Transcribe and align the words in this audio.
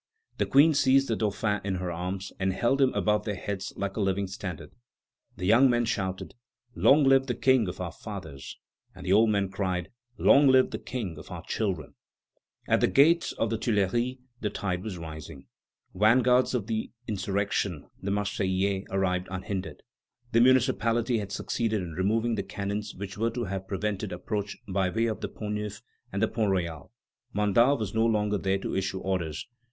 The 0.39 0.47
Queen 0.47 0.73
seized 0.73 1.09
the 1.09 1.15
Dauphin 1.15 1.61
in 1.63 1.75
her 1.75 1.91
arms 1.91 2.31
and 2.39 2.53
held 2.53 2.81
him 2.81 2.91
above 2.95 3.23
their 3.23 3.35
heads 3.35 3.71
like 3.75 3.95
a 3.95 3.99
living 4.01 4.25
standard. 4.25 4.71
The 5.37 5.45
young 5.45 5.69
men 5.69 5.85
shouted: 5.85 6.33
"Long 6.73 7.03
live 7.03 7.27
the 7.27 7.35
Kings 7.35 7.69
of 7.69 7.79
our 7.79 7.91
fathers!" 7.91 8.57
And 8.95 9.05
the 9.05 9.13
old 9.13 9.29
men 9.29 9.49
cried: 9.49 9.91
"Long 10.17 10.47
live 10.47 10.71
the 10.71 10.79
King 10.79 11.19
of 11.19 11.29
our 11.29 11.43
children!" 11.43 11.93
At 12.67 12.79
the 12.81 12.87
gates 12.87 13.31
of 13.33 13.51
the 13.51 13.59
Tuileries 13.59 14.17
the 14.39 14.49
tide 14.49 14.81
was 14.81 14.97
rising. 14.97 15.45
Vanguards 15.93 16.55
of 16.55 16.65
the 16.65 16.89
insurrection, 17.07 17.87
the 18.01 18.09
Marseillais 18.09 18.85
arrived 18.89 19.27
unhindered. 19.29 19.83
The 20.31 20.41
municipality 20.41 21.19
had 21.19 21.31
succeeded 21.31 21.79
in 21.79 21.91
removing 21.91 22.33
the 22.33 22.41
cannons 22.41 22.95
which 22.95 23.19
were 23.19 23.29
to 23.29 23.43
have 23.43 23.67
prevented 23.67 24.11
approach 24.11 24.57
by 24.67 24.89
way 24.89 25.05
of 25.05 25.21
the 25.21 25.29
Pont 25.29 25.53
Neuf 25.53 25.83
and 26.11 26.23
the 26.23 26.27
Pont 26.27 26.49
Royal. 26.49 26.91
Mandat 27.35 27.77
was 27.77 27.93
no 27.93 28.07
longer 28.07 28.39
there 28.39 28.57
to 28.57 28.75
issue 28.75 28.97
orders. 28.97 29.45